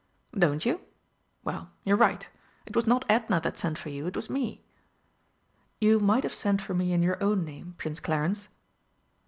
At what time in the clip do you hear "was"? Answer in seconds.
2.75-2.87, 4.15-4.31